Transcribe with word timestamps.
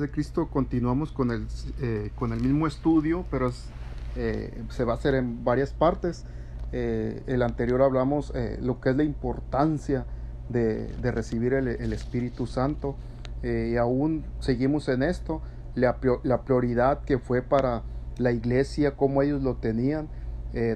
De 0.00 0.10
Cristo, 0.10 0.48
continuamos 0.48 1.12
con 1.12 1.30
el, 1.30 1.46
eh, 1.82 2.10
con 2.14 2.32
el 2.32 2.40
mismo 2.40 2.66
estudio, 2.66 3.26
pero 3.30 3.52
eh, 4.16 4.64
se 4.70 4.84
va 4.84 4.94
a 4.94 4.96
hacer 4.96 5.14
en 5.14 5.44
varias 5.44 5.74
partes. 5.74 6.24
Eh, 6.72 7.22
el 7.26 7.42
anterior 7.42 7.82
hablamos 7.82 8.32
lo 8.62 8.80
que 8.80 8.90
es 8.90 8.96
la 8.96 9.04
importancia 9.04 10.06
de, 10.48 10.90
recibir 11.02 11.52
el, 11.52 11.92
Espíritu 11.92 12.46
Santo 12.46 12.96
y 13.42 13.76
aún 13.76 14.24
seguimos 14.38 14.88
en 14.88 15.02
esto, 15.02 15.42
la, 15.74 15.98
la, 16.22 16.42
prioridad 16.42 17.04
que 17.04 17.18
fue 17.18 17.42
para 17.42 17.82
la 18.16 18.32
iglesia, 18.32 18.96
cómo 18.96 19.20
ellos 19.20 19.42
lo 19.42 19.56
tenían, 19.56 20.08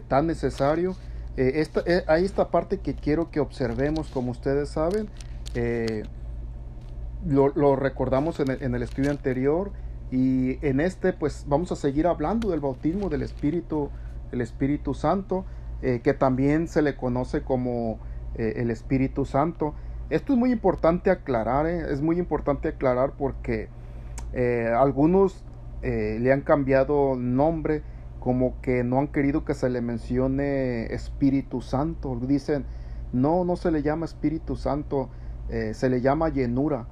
tan 0.07 0.27
necesario. 0.27 0.97
esta, 1.37 1.83
hay 2.09 2.27
esta 2.27 2.51
parte 2.51 2.79
que 2.79 2.95
quiero 2.95 3.31
que 3.31 3.41
observemos, 3.41 4.09
como 4.11 4.33
ustedes 4.33 4.69
saben 4.69 5.09
lo, 7.27 7.77
recordamos 7.77 8.41
en 8.41 8.75
el, 8.75 8.83
estudio 8.83 9.11
anterior 9.11 9.73
y 10.11 10.65
en 10.67 10.81
este 10.81 11.13
pues 11.13 11.45
vamos 11.49 11.73
a 11.73 11.77
seguir 11.77 12.07
hablando 12.07 12.51
del 12.51 12.61
bautismo 12.61 13.09
del 13.09 13.23
Espíritu, 13.23 13.91
el 14.33 14.41
Espíritu 14.41 14.95
Santo, 14.95 15.45
eh, 15.83 16.01
que 16.03 16.15
también 16.15 16.69
se 16.69 16.83
le 16.83 16.97
conoce 16.97 17.43
como 17.43 17.99
eh, 18.37 18.55
el 18.57 18.71
Espíritu 18.71 19.25
Santo. 19.25 19.75
Esto 20.11 20.35
es 20.35 20.39
muy 20.39 20.53
importante 20.53 21.11
aclarar, 21.11 21.67
eh, 21.67 21.93
es 21.93 22.03
muy 22.03 22.19
importante 22.19 22.69
aclarar 22.69 23.13
porque 23.17 23.69
algunos 24.77 25.45
le 25.81 26.33
han 26.33 26.41
cambiado 26.41 27.15
nombre 27.15 27.83
como 28.19 28.61
que 28.63 28.83
no 28.83 28.99
han 28.99 29.07
querido 29.07 29.45
que 29.45 29.55
se 29.55 29.71
le 29.71 29.81
mencione 29.81 30.93
Espíritu 30.93 31.63
Santo. 31.63 32.19
Dicen, 32.21 32.65
no, 33.13 33.45
no 33.45 33.55
se 33.55 33.71
le 33.71 33.83
llama 33.83 34.07
Espíritu 34.07 34.57
Santo, 34.57 35.09
se 35.49 35.89
le 35.89 36.01
llama 36.01 36.31
llenura 36.31 36.89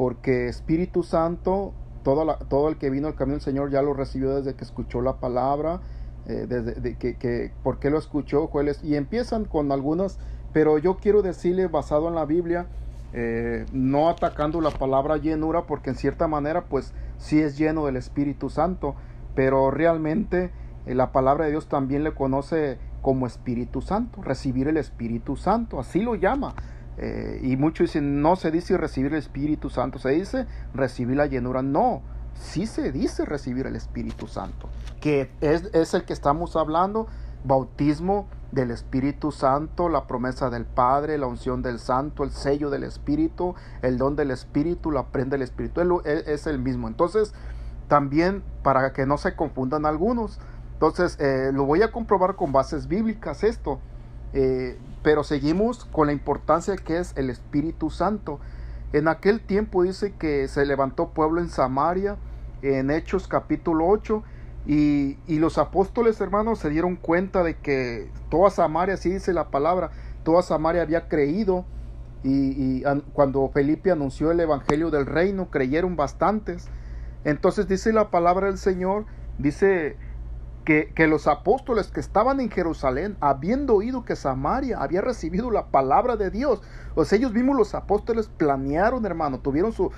porque 0.00 0.48
Espíritu 0.48 1.02
Santo, 1.02 1.74
todo, 2.04 2.70
el 2.70 2.78
que 2.78 2.88
vino 2.88 3.06
al 3.06 3.16
camino 3.16 3.34
del 3.34 3.42
Señor 3.42 3.70
ya 3.70 3.82
lo 3.82 3.92
recibió 3.92 4.34
desde 4.34 4.54
que 4.54 4.64
escuchó 4.64 5.02
la 5.02 5.20
palabra, 5.20 5.82
eh, 6.26 6.46
desde 6.48 6.96
que, 6.96 7.16
que, 7.16 7.52
por 7.62 7.78
qué 7.80 7.90
lo 7.90 7.98
escuchó, 7.98 8.50
y 8.82 8.94
empiezan 8.94 9.44
con 9.44 9.70
algunas, 9.72 10.18
pero 10.54 10.78
yo 10.78 10.96
quiero 10.96 11.20
decirle 11.20 11.66
basado 11.66 12.08
en 12.08 12.14
la 12.14 12.24
Biblia, 12.24 12.66
eh, 13.12 13.66
no 13.74 14.08
atacando 14.08 14.62
la 14.62 14.70
palabra 14.70 15.18
llenura, 15.18 15.66
porque 15.66 15.90
en 15.90 15.96
cierta 15.96 16.26
manera 16.26 16.64
pues 16.64 16.94
sí 17.18 17.38
es 17.42 17.58
lleno 17.58 17.84
del 17.84 17.96
Espíritu 17.96 18.48
Santo, 18.48 18.94
pero 19.34 19.70
realmente 19.70 20.50
eh, 20.86 20.94
la 20.94 21.12
palabra 21.12 21.44
de 21.44 21.50
Dios 21.50 21.68
también 21.68 22.04
le 22.04 22.14
conoce 22.14 22.78
como 23.02 23.26
Espíritu 23.26 23.82
Santo, 23.82 24.22
recibir 24.22 24.66
el 24.66 24.78
Espíritu 24.78 25.36
Santo, 25.36 25.78
así 25.78 26.00
lo 26.00 26.14
llama. 26.14 26.54
Eh, 27.02 27.40
y 27.42 27.56
muchos 27.56 27.86
dicen, 27.88 28.20
no 28.20 28.36
se 28.36 28.50
dice 28.50 28.76
recibir 28.76 29.12
el 29.12 29.18
Espíritu 29.18 29.70
Santo, 29.70 29.98
se 29.98 30.10
dice 30.10 30.46
recibir 30.74 31.16
la 31.16 31.24
llenura. 31.24 31.62
No, 31.62 32.02
sí 32.34 32.66
se 32.66 32.92
dice 32.92 33.24
recibir 33.24 33.66
el 33.66 33.74
Espíritu 33.74 34.26
Santo, 34.26 34.68
que 35.00 35.30
es, 35.40 35.70
es 35.72 35.94
el 35.94 36.04
que 36.04 36.12
estamos 36.12 36.56
hablando, 36.56 37.06
bautismo 37.42 38.28
del 38.52 38.70
Espíritu 38.70 39.32
Santo, 39.32 39.88
la 39.88 40.06
promesa 40.06 40.50
del 40.50 40.66
Padre, 40.66 41.16
la 41.16 41.26
unción 41.26 41.62
del 41.62 41.78
Santo, 41.78 42.22
el 42.22 42.32
sello 42.32 42.68
del 42.68 42.84
Espíritu, 42.84 43.54
el 43.80 43.96
don 43.96 44.14
del 44.14 44.30
Espíritu, 44.30 44.90
la 44.90 45.06
prenda 45.06 45.36
del 45.36 45.42
Espíritu, 45.42 46.02
es 46.04 46.46
el 46.46 46.58
mismo. 46.58 46.86
Entonces, 46.86 47.32
también 47.88 48.42
para 48.62 48.92
que 48.92 49.06
no 49.06 49.16
se 49.16 49.34
confundan 49.36 49.86
algunos, 49.86 50.38
entonces 50.74 51.16
eh, 51.18 51.50
lo 51.52 51.64
voy 51.64 51.80
a 51.80 51.92
comprobar 51.92 52.36
con 52.36 52.52
bases 52.52 52.88
bíblicas 52.88 53.42
esto. 53.42 53.80
Eh, 54.32 54.78
pero 55.02 55.24
seguimos 55.24 55.84
con 55.86 56.08
la 56.08 56.12
importancia 56.12 56.76
que 56.76 56.98
es 56.98 57.12
el 57.16 57.30
Espíritu 57.30 57.90
Santo. 57.90 58.40
En 58.92 59.08
aquel 59.08 59.40
tiempo 59.40 59.82
dice 59.82 60.14
que 60.18 60.48
se 60.48 60.66
levantó 60.66 61.10
pueblo 61.10 61.40
en 61.40 61.48
Samaria, 61.48 62.16
en 62.62 62.90
Hechos 62.90 63.28
capítulo 63.28 63.86
8, 63.88 64.22
y, 64.66 65.16
los 65.26 65.56
apóstoles 65.58 66.20
hermanos 66.20 66.58
se 66.58 66.68
dieron 66.68 66.96
cuenta 66.96 67.42
de 67.42 67.56
que 67.56 68.10
toda 68.28 68.50
Samaria, 68.50 68.94
así 68.94 69.10
dice 69.10 69.32
la 69.32 69.48
palabra, 69.48 69.90
toda 70.22 70.42
Samaria 70.42 70.82
había 70.82 71.08
creído, 71.08 71.64
y, 72.22 72.80
y 72.80 72.84
cuando 73.14 73.48
Felipe 73.48 73.90
anunció 73.90 74.30
el 74.30 74.40
Evangelio 74.40 74.90
del 74.90 75.06
reino, 75.06 75.50
creyeron 75.50 75.96
bastantes. 75.96 76.68
Entonces 77.24 77.66
dice 77.66 77.92
la 77.94 78.10
palabra 78.10 78.48
del 78.48 78.58
Señor, 78.58 79.06
dice 79.38 79.96
que, 80.94 81.06
los 81.08 81.26
apóstoles 81.26 81.88
que 81.88 81.98
estaban 81.98 82.38
en 82.38 82.48
Jerusalén, 82.48 83.16
habiendo 83.20 83.74
oído 83.74 84.04
que 84.04 84.14
Samaria 84.14 84.78
había 84.78 85.00
recibido 85.00 85.50
la 85.50 85.66
palabra 85.66 86.16
de 86.16 86.30
Dios, 86.30 86.62
o 86.94 87.04
sea, 87.04 87.18
ellos 87.18 87.32
mismos 87.32 87.56
los 87.56 87.74
apóstoles 87.74 88.28
planearon, 88.28 89.04
hermano, 89.04 89.40
tuvieron 89.40 89.72
su, 89.72 89.90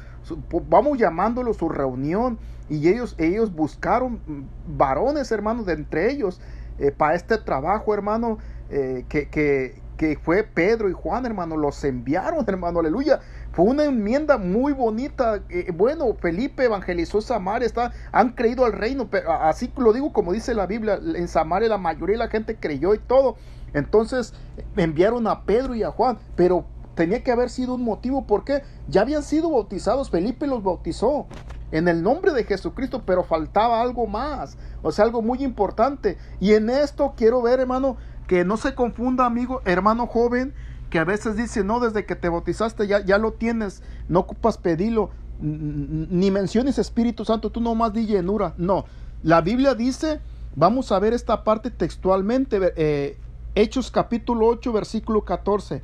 vamos 0.68 0.96
llamándolo 0.96 1.52
su 1.52 1.68
reunión, 1.68 2.38
y 2.70 2.88
ellos, 2.88 3.14
ellos 3.18 3.52
buscaron 3.52 4.20
varones, 4.66 5.30
hermanos, 5.30 5.66
de 5.66 5.74
entre 5.74 6.10
ellos, 6.10 6.40
eh, 6.78 6.90
para 6.90 7.16
este 7.16 7.36
trabajo, 7.36 7.92
hermano, 7.92 8.38
eh, 8.70 9.04
que, 9.10 9.28
que, 9.28 9.81
que 10.02 10.18
fue 10.20 10.42
Pedro 10.42 10.90
y 10.90 10.92
Juan, 10.92 11.26
hermano, 11.26 11.56
los 11.56 11.84
enviaron, 11.84 12.44
hermano, 12.48 12.80
aleluya. 12.80 13.20
Fue 13.52 13.66
una 13.66 13.84
enmienda 13.84 14.36
muy 14.36 14.72
bonita. 14.72 15.44
Eh, 15.48 15.70
bueno, 15.72 16.12
Felipe 16.20 16.64
evangelizó 16.64 17.20
Samaria, 17.20 17.66
está, 17.66 17.92
han 18.10 18.30
creído 18.30 18.64
al 18.64 18.72
reino, 18.72 19.06
pero 19.08 19.30
así 19.30 19.72
lo 19.76 19.92
digo 19.92 20.12
como 20.12 20.32
dice 20.32 20.54
la 20.54 20.66
Biblia, 20.66 20.98
en 21.00 21.28
Samaria 21.28 21.68
la 21.68 21.78
mayoría 21.78 22.14
de 22.14 22.18
la 22.18 22.28
gente 22.28 22.56
creyó 22.56 22.94
y 22.94 22.98
todo. 22.98 23.36
Entonces 23.74 24.34
enviaron 24.76 25.28
a 25.28 25.44
Pedro 25.44 25.76
y 25.76 25.84
a 25.84 25.92
Juan, 25.92 26.18
pero 26.34 26.64
tenía 26.96 27.22
que 27.22 27.30
haber 27.30 27.48
sido 27.48 27.76
un 27.76 27.84
motivo 27.84 28.26
porque 28.26 28.64
ya 28.88 29.02
habían 29.02 29.22
sido 29.22 29.50
bautizados, 29.50 30.10
Felipe 30.10 30.48
los 30.48 30.64
bautizó 30.64 31.28
en 31.70 31.88
el 31.88 32.02
nombre 32.02 32.32
de 32.32 32.44
Jesucristo, 32.44 33.02
pero 33.06 33.24
faltaba 33.24 33.80
algo 33.80 34.06
más, 34.06 34.58
o 34.82 34.92
sea, 34.92 35.04
algo 35.04 35.22
muy 35.22 35.42
importante. 35.42 36.18
Y 36.38 36.52
en 36.52 36.70
esto 36.70 37.14
quiero 37.16 37.40
ver, 37.40 37.60
hermano, 37.60 37.96
que 38.26 38.44
no 38.44 38.56
se 38.56 38.74
confunda, 38.74 39.26
amigo, 39.26 39.62
hermano 39.64 40.06
joven, 40.06 40.54
que 40.90 40.98
a 40.98 41.04
veces 41.04 41.36
dice, 41.36 41.64
no, 41.64 41.80
desde 41.80 42.04
que 42.04 42.16
te 42.16 42.28
bautizaste 42.28 42.86
ya, 42.86 43.04
ya 43.04 43.18
lo 43.18 43.32
tienes, 43.32 43.82
no 44.08 44.20
ocupas 44.20 44.58
pedirlo, 44.58 45.10
ni 45.40 46.30
menciones 46.30 46.78
Espíritu 46.78 47.24
Santo, 47.24 47.50
tú 47.50 47.60
nomás 47.60 47.92
di 47.92 48.06
llenura. 48.06 48.54
No, 48.58 48.84
la 49.22 49.40
Biblia 49.40 49.74
dice, 49.74 50.20
vamos 50.54 50.92
a 50.92 50.98
ver 50.98 51.14
esta 51.14 51.44
parte 51.44 51.70
textualmente, 51.70 52.60
eh, 52.76 53.18
Hechos 53.54 53.90
capítulo 53.90 54.46
8, 54.46 54.72
versículo 54.72 55.24
14. 55.24 55.82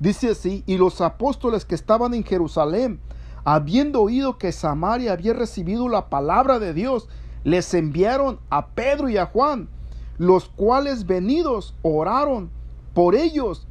Dice 0.00 0.30
así, 0.30 0.62
y 0.66 0.76
los 0.76 1.00
apóstoles 1.00 1.64
que 1.64 1.74
estaban 1.74 2.14
en 2.14 2.24
Jerusalén, 2.24 3.00
habiendo 3.44 4.02
oído 4.02 4.38
que 4.38 4.52
Samaria 4.52 5.12
había 5.12 5.32
recibido 5.32 5.88
la 5.88 6.08
palabra 6.08 6.58
de 6.58 6.74
Dios, 6.74 7.08
les 7.44 7.72
enviaron 7.74 8.40
a 8.50 8.68
Pedro 8.68 9.08
y 9.08 9.18
a 9.18 9.26
Juan 9.26 9.68
los 10.18 10.48
cuales 10.48 11.06
venidos 11.06 11.74
oraron 11.82 12.50
por 12.94 13.14
ellos 13.14 13.66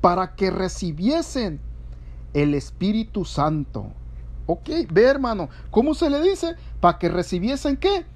para 0.00 0.34
que 0.34 0.50
recibiesen 0.50 1.60
el 2.34 2.54
Espíritu 2.54 3.24
Santo. 3.24 3.92
Ok, 4.46 4.70
ve 4.90 5.02
hermano, 5.02 5.48
¿cómo 5.70 5.94
se 5.94 6.08
le 6.08 6.22
dice? 6.22 6.54
Para 6.80 6.98
que 6.98 7.08
recibiesen 7.08 7.76
qué? 7.76 8.06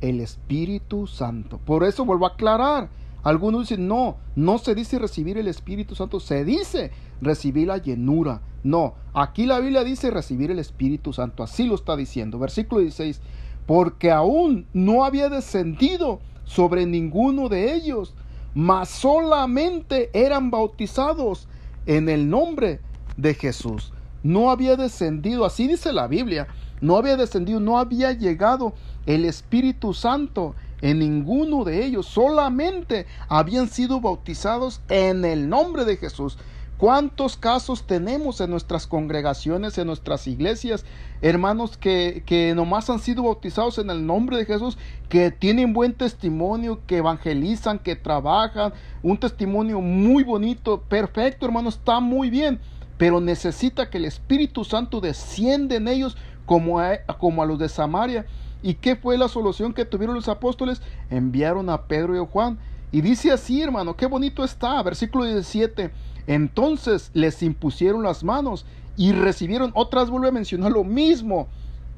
El 0.00 0.20
Espíritu 0.20 1.06
Santo. 1.06 1.58
Por 1.58 1.84
eso 1.84 2.04
vuelvo 2.04 2.26
a 2.26 2.30
aclarar. 2.30 2.88
Algunos 3.22 3.68
dicen, 3.68 3.86
no, 3.86 4.16
no 4.34 4.58
se 4.58 4.74
dice 4.74 4.98
recibir 4.98 5.38
el 5.38 5.46
Espíritu 5.46 5.94
Santo, 5.94 6.18
se 6.18 6.44
dice 6.44 6.90
recibir 7.20 7.68
la 7.68 7.78
llenura. 7.78 8.40
No, 8.64 8.94
aquí 9.12 9.46
la 9.46 9.60
Biblia 9.60 9.84
dice 9.84 10.10
recibir 10.10 10.50
el 10.50 10.58
Espíritu 10.58 11.12
Santo, 11.12 11.42
así 11.42 11.66
lo 11.66 11.74
está 11.74 11.94
diciendo. 11.96 12.38
Versículo 12.38 12.80
16, 12.80 13.20
porque 13.66 14.10
aún 14.10 14.66
no 14.72 15.04
había 15.04 15.28
descendido 15.28 16.20
sobre 16.44 16.86
ninguno 16.86 17.48
de 17.48 17.74
ellos, 17.74 18.14
mas 18.54 18.88
solamente 18.88 20.10
eran 20.12 20.50
bautizados 20.50 21.48
en 21.86 22.08
el 22.08 22.28
nombre 22.28 22.80
de 23.16 23.34
Jesús. 23.34 23.92
No 24.22 24.50
había 24.50 24.76
descendido, 24.76 25.44
así 25.44 25.66
dice 25.66 25.92
la 25.92 26.06
Biblia, 26.06 26.46
no 26.80 26.96
había 26.96 27.16
descendido, 27.16 27.60
no 27.60 27.78
había 27.78 28.12
llegado 28.12 28.74
el 29.06 29.24
Espíritu 29.24 29.94
Santo 29.94 30.54
en 30.80 30.98
ninguno 30.98 31.64
de 31.64 31.84
ellos, 31.84 32.06
solamente 32.06 33.06
habían 33.28 33.68
sido 33.68 34.00
bautizados 34.00 34.80
en 34.88 35.24
el 35.24 35.48
nombre 35.48 35.84
de 35.84 35.96
Jesús. 35.96 36.36
¿Cuántos 36.82 37.36
casos 37.36 37.86
tenemos 37.86 38.40
en 38.40 38.50
nuestras 38.50 38.88
congregaciones, 38.88 39.78
en 39.78 39.86
nuestras 39.86 40.26
iglesias, 40.26 40.84
hermanos 41.20 41.76
que, 41.76 42.24
que 42.26 42.56
nomás 42.56 42.90
han 42.90 42.98
sido 42.98 43.22
bautizados 43.22 43.78
en 43.78 43.88
el 43.88 44.04
nombre 44.04 44.36
de 44.36 44.46
Jesús, 44.46 44.76
que 45.08 45.30
tienen 45.30 45.74
buen 45.74 45.92
testimonio, 45.92 46.80
que 46.88 46.96
evangelizan, 46.96 47.78
que 47.78 47.94
trabajan, 47.94 48.72
un 49.00 49.16
testimonio 49.16 49.80
muy 49.80 50.24
bonito, 50.24 50.80
perfecto, 50.80 51.46
hermano, 51.46 51.68
está 51.68 52.00
muy 52.00 52.30
bien, 52.30 52.58
pero 52.98 53.20
necesita 53.20 53.88
que 53.88 53.98
el 53.98 54.04
Espíritu 54.04 54.64
Santo 54.64 55.00
descienda 55.00 55.76
en 55.76 55.86
ellos 55.86 56.16
como 56.46 56.80
a, 56.80 56.96
como 57.20 57.44
a 57.44 57.46
los 57.46 57.60
de 57.60 57.68
Samaria. 57.68 58.26
¿Y 58.60 58.74
qué 58.74 58.96
fue 58.96 59.16
la 59.16 59.28
solución 59.28 59.72
que 59.72 59.84
tuvieron 59.84 60.16
los 60.16 60.28
apóstoles? 60.28 60.82
Enviaron 61.10 61.70
a 61.70 61.82
Pedro 61.82 62.16
y 62.16 62.18
a 62.18 62.26
Juan. 62.26 62.58
Y 62.90 63.02
dice 63.02 63.30
así, 63.30 63.62
hermano, 63.62 63.96
qué 63.96 64.06
bonito 64.06 64.42
está, 64.42 64.82
versículo 64.82 65.24
17 65.24 65.92
entonces 66.26 67.10
les 67.14 67.42
impusieron 67.42 68.02
las 68.02 68.24
manos 68.24 68.66
y 68.96 69.12
recibieron, 69.12 69.72
otras 69.74 70.10
vuelve 70.10 70.28
a 70.28 70.32
mencionar 70.32 70.72
lo 70.72 70.84
mismo, 70.84 71.48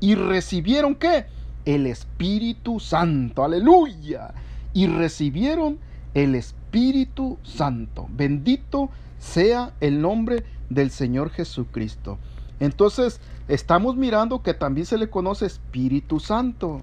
y 0.01 0.15
recibieron 0.15 0.95
qué? 0.95 1.27
El 1.65 1.87
Espíritu 1.87 2.79
Santo, 2.79 3.43
aleluya. 3.43 4.35
Y 4.73 4.87
recibieron 4.87 5.79
el 6.13 6.35
Espíritu 6.35 7.39
Santo. 7.43 8.07
Bendito 8.11 8.91
sea 9.19 9.73
el 9.81 10.01
nombre 10.01 10.45
del 10.69 10.91
Señor 10.91 11.31
Jesucristo. 11.31 12.19
Entonces, 12.61 13.21
estamos 13.49 13.97
mirando 13.97 14.43
que 14.43 14.53
también 14.53 14.87
se 14.87 14.99
le 14.99 15.09
conoce 15.09 15.47
Espíritu 15.47 16.21
Santo. 16.21 16.81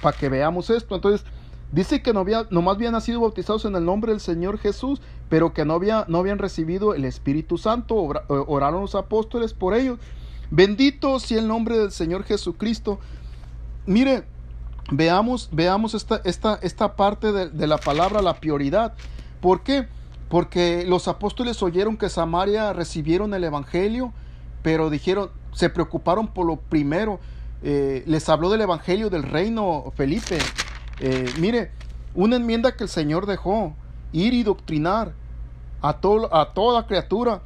Para 0.00 0.16
que 0.16 0.28
veamos 0.28 0.70
esto. 0.70 0.94
Entonces, 0.94 1.24
dice 1.72 2.02
que 2.02 2.12
no 2.12 2.20
había, 2.20 2.46
nomás 2.50 2.76
habían 2.76 3.00
sido 3.00 3.20
bautizados 3.20 3.64
en 3.64 3.74
el 3.74 3.84
nombre 3.84 4.12
del 4.12 4.20
Señor 4.20 4.58
Jesús, 4.58 5.00
pero 5.28 5.52
que 5.52 5.64
no, 5.64 5.74
había, 5.74 6.04
no 6.08 6.18
habían 6.18 6.38
recibido 6.38 6.94
el 6.94 7.04
Espíritu 7.04 7.58
Santo. 7.58 7.96
Oraron 8.28 8.82
los 8.82 8.94
apóstoles 8.94 9.54
por 9.54 9.74
ellos. 9.74 9.98
Bendito 10.50 11.18
sea 11.18 11.40
el 11.40 11.48
nombre 11.48 11.78
del 11.78 11.90
Señor 11.90 12.24
Jesucristo. 12.24 13.00
Mire, 13.86 14.24
veamos, 14.90 15.48
veamos 15.50 15.94
esta, 15.94 16.20
esta, 16.24 16.58
esta 16.62 16.94
parte 16.94 17.32
de, 17.32 17.48
de 17.48 17.66
la 17.66 17.78
palabra, 17.78 18.22
la 18.22 18.38
prioridad. 18.38 18.94
¿Por 19.40 19.62
qué? 19.62 19.88
Porque 20.28 20.84
los 20.86 21.08
apóstoles 21.08 21.62
oyeron 21.62 21.96
que 21.96 22.08
Samaria 22.08 22.72
recibieron 22.72 23.34
el 23.34 23.44
Evangelio, 23.44 24.12
pero 24.62 24.88
dijeron, 24.90 25.30
se 25.52 25.68
preocuparon 25.70 26.28
por 26.28 26.46
lo 26.46 26.56
primero. 26.56 27.20
Eh, 27.62 28.02
les 28.06 28.28
habló 28.28 28.50
del 28.50 28.62
Evangelio 28.62 29.10
del 29.10 29.22
reino 29.22 29.92
Felipe. 29.94 30.38
Eh, 31.02 31.28
mire, 31.38 31.72
una 32.14 32.36
enmienda 32.36 32.76
que 32.76 32.84
el 32.84 32.88
Señor 32.88 33.26
dejó, 33.26 33.74
ir 34.12 34.34
y 34.34 34.44
doctrinar 34.44 35.12
a, 35.80 35.94
todo, 35.94 36.34
a 36.34 36.54
toda 36.54 36.86
criatura. 36.86 37.42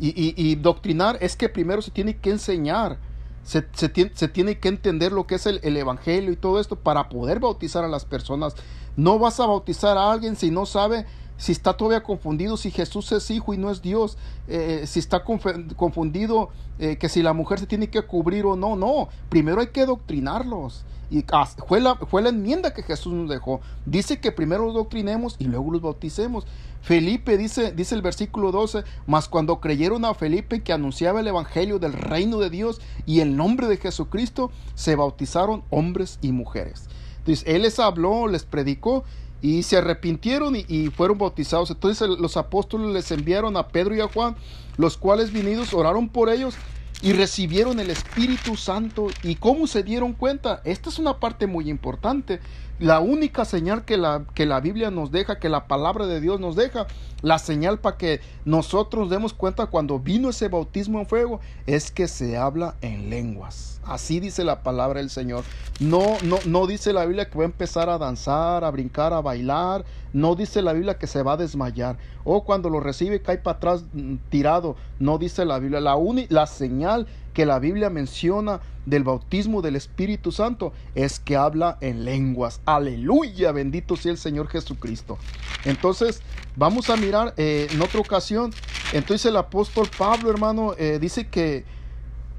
Y, 0.00 0.56
doctrinar 0.56 1.18
es 1.20 1.36
que 1.36 1.48
primero 1.48 1.80
se 1.80 1.92
tiene 1.92 2.16
que 2.16 2.30
enseñar, 2.30 2.98
se, 3.44 3.64
se, 3.74 3.88
tiene, 3.88 4.58
que 4.58 4.68
entender 4.68 5.12
lo 5.12 5.24
que 5.24 5.36
es 5.36 5.46
el, 5.46 5.60
el, 5.62 5.76
Evangelio 5.76 6.32
y 6.32 6.36
todo 6.36 6.58
esto 6.58 6.74
para 6.74 7.08
poder 7.08 7.38
bautizar 7.38 7.84
a 7.84 7.88
las 7.88 8.04
personas. 8.04 8.56
No 8.96 9.20
vas 9.20 9.38
a 9.38 9.46
bautizar 9.46 9.96
a 9.96 10.10
alguien 10.10 10.34
si 10.34 10.50
no 10.50 10.66
sabe 10.66 11.06
si 11.36 11.52
está 11.52 11.76
todavía 11.76 12.02
confundido 12.02 12.56
si 12.56 12.70
Jesús 12.70 13.10
es 13.12 13.30
hijo 13.30 13.54
y 13.54 13.58
no 13.58 13.70
es 13.70 13.82
Dios, 13.82 14.16
eh, 14.48 14.84
si 14.86 15.00
está 15.00 15.24
confundido 15.24 16.50
eh, 16.78 16.96
que 16.96 17.08
si 17.08 17.22
la 17.22 17.32
mujer 17.32 17.58
se 17.58 17.66
tiene 17.66 17.88
que 17.88 18.02
cubrir 18.02 18.46
o 18.46 18.56
no, 18.56 18.76
no, 18.76 19.08
primero 19.28 19.60
hay 19.60 19.68
que 19.68 19.86
doctrinarlos. 19.86 20.84
Y 21.10 21.24
fue 21.68 21.80
la, 21.80 21.96
fue 21.96 22.22
la 22.22 22.30
enmienda 22.30 22.72
que 22.72 22.82
Jesús 22.82 23.12
nos 23.12 23.28
dejó. 23.28 23.60
Dice 23.84 24.20
que 24.20 24.32
primero 24.32 24.64
los 24.64 24.74
doctrinemos 24.74 25.36
y 25.38 25.44
luego 25.44 25.70
los 25.70 25.82
bauticemos. 25.82 26.46
Felipe 26.80 27.36
dice, 27.36 27.72
dice 27.72 27.94
el 27.94 28.02
versículo 28.02 28.50
12, 28.52 28.84
mas 29.06 29.28
cuando 29.28 29.60
creyeron 29.60 30.04
a 30.04 30.14
Felipe 30.14 30.62
que 30.62 30.72
anunciaba 30.72 31.20
el 31.20 31.28
evangelio 31.28 31.78
del 31.78 31.92
reino 31.92 32.38
de 32.38 32.50
Dios 32.50 32.80
y 33.06 33.20
el 33.20 33.36
nombre 33.36 33.68
de 33.68 33.76
Jesucristo, 33.76 34.50
se 34.74 34.96
bautizaron 34.96 35.62
hombres 35.70 36.18
y 36.20 36.32
mujeres. 36.32 36.88
Entonces, 37.18 37.44
él 37.46 37.62
les 37.62 37.78
habló, 37.78 38.26
les 38.26 38.44
predicó 38.44 39.04
y 39.44 39.62
se 39.62 39.76
arrepintieron 39.76 40.56
y, 40.56 40.88
fueron 40.88 41.18
bautizados. 41.18 41.70
Entonces 41.70 42.08
los 42.08 42.38
apóstoles 42.38 42.94
les 42.94 43.10
enviaron 43.10 43.58
a 43.58 43.68
Pedro 43.68 43.94
y 43.94 44.00
a 44.00 44.08
Juan, 44.08 44.36
los 44.78 44.96
cuales 44.96 45.34
venidos 45.34 45.74
oraron 45.74 46.08
por 46.08 46.30
ellos 46.30 46.54
y 47.02 47.12
recibieron 47.12 47.78
el 47.78 47.90
Espíritu 47.90 48.56
Santo. 48.56 49.08
¿Y 49.22 49.34
cómo 49.34 49.66
se 49.66 49.82
dieron 49.82 50.14
cuenta? 50.14 50.62
Esta 50.64 50.88
es 50.88 50.98
una 50.98 51.20
parte 51.20 51.46
muy 51.46 51.68
importante. 51.68 52.40
La 52.80 52.98
única 52.98 53.44
señal 53.44 53.84
que 53.84 53.96
la, 53.96 54.24
que 54.34 54.46
la 54.46 54.60
Biblia 54.60 54.90
nos 54.90 55.12
deja, 55.12 55.38
que 55.38 55.48
la 55.48 55.68
palabra 55.68 56.06
de 56.06 56.20
Dios 56.20 56.40
nos 56.40 56.56
deja, 56.56 56.86
la 57.22 57.38
señal 57.38 57.78
para 57.78 57.96
que 57.96 58.20
nosotros 58.44 59.08
demos 59.08 59.32
cuenta 59.32 59.66
cuando 59.66 60.00
vino 60.00 60.30
ese 60.30 60.48
bautismo 60.48 60.98
en 60.98 61.06
fuego, 61.06 61.40
es 61.66 61.92
que 61.92 62.08
se 62.08 62.36
habla 62.36 62.74
en 62.80 63.10
lenguas. 63.10 63.80
Así 63.86 64.18
dice 64.18 64.44
la 64.44 64.62
palabra 64.62 65.00
del 65.00 65.10
Señor. 65.10 65.44
No, 65.78 66.16
no, 66.24 66.38
no 66.46 66.66
dice 66.66 66.92
la 66.92 67.04
Biblia 67.04 67.28
que 67.28 67.38
va 67.38 67.44
a 67.44 67.46
empezar 67.46 67.88
a 67.88 67.98
danzar, 67.98 68.64
a 68.64 68.70
brincar, 68.70 69.12
a 69.12 69.20
bailar. 69.20 69.84
No 70.12 70.34
dice 70.34 70.62
la 70.62 70.72
Biblia 70.72 70.98
que 70.98 71.06
se 71.06 71.22
va 71.22 71.34
a 71.34 71.36
desmayar. 71.36 71.96
O 72.24 72.44
cuando 72.44 72.70
lo 72.70 72.80
recibe 72.80 73.20
cae 73.20 73.38
para 73.38 73.56
atrás 73.58 73.84
mm, 73.92 74.16
tirado. 74.30 74.76
No 74.98 75.18
dice 75.18 75.44
la 75.44 75.58
Biblia. 75.58 75.80
La, 75.80 75.96
la 76.28 76.46
señal 76.46 77.06
que 77.34 77.46
la 77.46 77.58
Biblia 77.58 77.90
menciona 77.90 78.60
del 78.86 79.04
bautismo 79.04 79.62
del 79.62 79.76
Espíritu 79.76 80.30
Santo 80.30 80.72
es 80.94 81.20
que 81.20 81.36
habla 81.36 81.76
en 81.80 82.04
lenguas. 82.04 82.60
Aleluya, 82.66 83.52
bendito 83.52 83.96
sea 83.96 84.12
el 84.12 84.18
Señor 84.18 84.48
Jesucristo. 84.48 85.18
Entonces, 85.64 86.22
vamos 86.56 86.88
a 86.88 86.96
mirar 86.96 87.34
eh, 87.36 87.68
en 87.70 87.82
otra 87.82 88.00
ocasión. 88.00 88.52
Entonces 88.92 89.26
el 89.26 89.36
apóstol 89.36 89.88
Pablo, 89.98 90.30
hermano, 90.30 90.74
eh, 90.78 90.98
dice 91.00 91.28
que, 91.28 91.64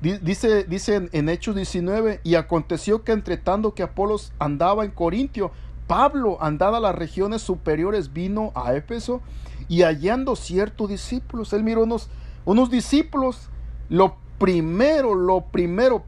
dice, 0.02 0.64
dice 0.64 1.10
en, 1.12 1.30
Hechos 1.30 1.56
19, 1.56 2.22
y 2.24 2.36
aconteció 2.36 3.04
que 3.04 3.12
entre 3.12 3.38
tanto 3.38 3.76
que 3.76 3.84
Apolos 3.84 4.32
andaba 4.40 4.84
en 4.84 4.92
Corintio, 4.92 5.52
Pablo, 5.86 6.38
andada 6.42 6.78
a 6.78 6.82
las 6.82 6.96
regiones 6.96 7.44
superiores, 7.44 8.14
vino 8.14 8.52
a 8.56 8.74
Éfeso 8.74 9.22
y 9.68 9.84
hallando 9.84 10.36
ciertos 10.36 10.90
discípulos, 10.90 11.54
él 11.54 11.64
miró 11.64 11.84
unos, 11.84 12.10
unos 12.46 12.72
discípulos, 12.72 13.50
lo 13.90 14.16
primero, 14.40 15.14
lo 15.14 15.42
primero, 15.42 16.04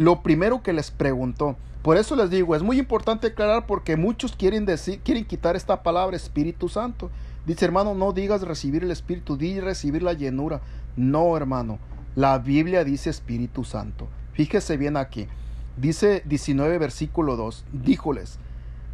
lo 0.00 0.22
primero 0.22 0.62
que 0.62 0.72
les 0.72 0.90
preguntó. 0.90 1.56
Por 1.82 1.98
eso 1.98 2.16
les 2.16 2.30
digo, 2.30 2.56
es 2.56 2.62
muy 2.62 2.78
importante 2.78 3.26
aclarar 3.26 3.66
porque 3.66 3.98
muchos 3.98 4.34
quieren 4.34 4.64
decir, 4.64 5.00
quieren 5.00 5.26
quitar 5.26 5.56
esta 5.56 5.82
palabra 5.82 6.16
Espíritu 6.16 6.70
Santo. 6.70 7.10
Dice, 7.44 7.66
hermano, 7.66 7.94
no 7.94 8.14
digas 8.14 8.40
recibir 8.40 8.82
el 8.82 8.92
Espíritu, 8.92 9.36
di 9.36 9.60
recibir 9.60 10.02
la 10.02 10.14
llenura. 10.14 10.62
No, 10.96 11.36
hermano, 11.36 11.78
la 12.16 12.38
Biblia 12.38 12.82
dice 12.82 13.10
Espíritu 13.10 13.62
Santo. 13.62 14.08
Fíjese 14.32 14.78
bien 14.78 14.96
aquí. 14.96 15.28
Dice 15.76 16.22
19 16.24 16.78
versículo 16.78 17.36
2, 17.36 17.66
díjoles, 17.70 18.38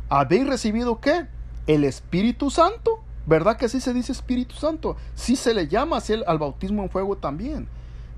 ¿habéis 0.08 0.48
recibido 0.48 1.00
qué? 1.00 1.28
El 1.68 1.84
Espíritu 1.84 2.50
Santo. 2.50 2.98
¿Verdad 3.26 3.56
que 3.56 3.66
así 3.66 3.80
se 3.80 3.94
dice 3.94 4.10
Espíritu 4.10 4.56
Santo? 4.56 4.96
Sí 5.14 5.36
se 5.36 5.54
le 5.54 5.68
llama 5.68 5.98
así 5.98 6.14
al 6.26 6.38
bautismo 6.38 6.82
en 6.82 6.90
fuego 6.90 7.16
también. 7.16 7.68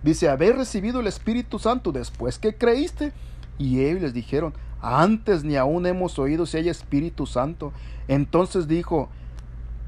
Dice, 0.03 0.29
habéis 0.29 0.57
recibido 0.57 1.01
el 1.01 1.07
Espíritu 1.07 1.59
Santo 1.59 1.93
después 1.93 2.39
que 2.39 2.57
creíste. 2.57 3.13
Y 3.59 3.81
ellos 3.85 4.03
les 4.03 4.15
dijeron, 4.15 4.55
antes 4.81 5.43
ni 5.45 5.57
aún 5.57 5.87
hemos 5.87 6.19
oído 6.19 6.47
si 6.47 6.59
hay 6.59 6.69
Espíritu 6.69 7.27
Santo. 7.27 7.73
Entonces 8.07 8.69
dijo, 8.69 9.09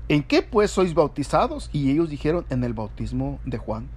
¿en 0.09 0.23
qué 0.23 0.43
pues 0.43 0.71
sois 0.73 0.95
bautizados? 0.95 1.71
Y 1.73 1.90
ellos 1.90 2.11
dijeron, 2.11 2.45
en 2.50 2.64
el 2.64 2.75
bautismo 2.75 3.38
de 3.45 3.59
Juan. 3.59 3.88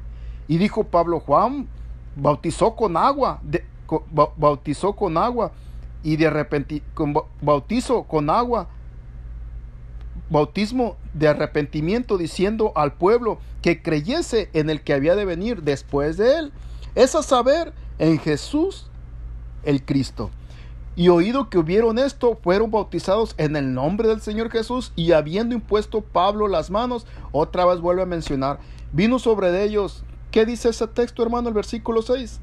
Y 0.48 0.58
dijo 0.58 0.84
Pablo, 0.84 1.20
Juan 1.20 1.68
bautizó 2.16 2.76
con 2.76 2.98
agua, 2.98 3.42
bautizó 4.38 4.94
con 4.94 5.18
agua, 5.18 5.52
y 6.04 6.18
de 6.18 6.30
repente, 6.30 6.84
bautizo 7.42 8.04
con 8.04 8.30
agua, 8.30 8.68
bautismo 10.34 10.98
de 11.14 11.30
arrepentimiento 11.30 12.18
diciendo 12.18 12.74
al 12.76 12.94
pueblo 12.94 13.38
que 13.62 13.82
creyese 13.82 14.50
en 14.54 14.70
el 14.70 14.82
que 14.82 14.94
había 14.94 15.16
de 15.16 15.24
venir 15.24 15.62
después 15.62 16.18
de 16.18 16.40
él, 16.40 16.52
es 16.96 17.16
a 17.16 17.24
saber, 17.24 17.72
en 18.00 18.20
Jesús 18.20 18.88
el 19.64 19.86
Cristo. 19.86 20.32
Y 20.96 21.10
oído 21.10 21.50
que 21.50 21.58
hubieron 21.58 21.98
esto, 21.98 22.38
fueron 22.44 22.72
bautizados 22.72 23.36
en 23.38 23.56
el 23.56 23.74
nombre 23.74 24.08
del 24.08 24.22
Señor 24.22 24.52
Jesús 24.52 24.92
y 24.96 25.12
habiendo 25.12 25.56
impuesto 25.56 26.02
Pablo 26.02 26.48
las 26.48 26.70
manos, 26.70 27.06
otra 27.32 27.66
vez 27.66 27.80
vuelve 27.80 28.02
a 28.02 28.08
mencionar, 28.08 28.60
vino 28.92 29.20
sobre 29.20 29.64
ellos, 29.64 30.04
¿qué 30.32 30.46
dice 30.46 30.70
ese 30.70 30.88
texto 30.88 31.24
hermano, 31.24 31.48
el 31.48 31.56
versículo 31.56 32.02
6? 32.02 32.40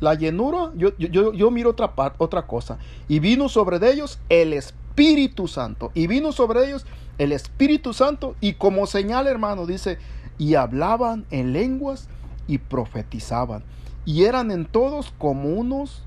La 0.00 0.14
llenura, 0.14 0.72
yo, 0.74 0.96
yo, 0.98 1.32
yo 1.32 1.50
miro 1.50 1.70
otra, 1.70 1.92
otra 2.18 2.46
cosa, 2.46 2.78
y 3.08 3.18
vino 3.18 3.48
sobre 3.48 3.78
ellos 3.90 4.18
el 4.28 4.52
Espíritu 4.52 5.48
Santo, 5.48 5.90
y 5.94 6.06
vino 6.06 6.32
sobre 6.32 6.66
ellos 6.66 6.84
el 7.18 7.32
Espíritu 7.32 7.92
Santo 7.92 8.36
y 8.40 8.54
como 8.54 8.86
señal, 8.86 9.26
hermano, 9.26 9.66
dice, 9.66 9.98
y 10.38 10.54
hablaban 10.54 11.24
en 11.30 11.52
lenguas 11.52 12.08
y 12.46 12.58
profetizaban. 12.58 13.62
Y 14.04 14.24
eran 14.24 14.50
en 14.50 14.66
todos 14.66 15.12
como 15.18 15.48
unos, 15.50 16.04